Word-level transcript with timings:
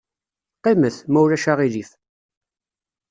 Qqimet, 0.57 0.97
ma 1.11 1.19
ulac 1.23 1.45
aɣilif. 1.51 1.91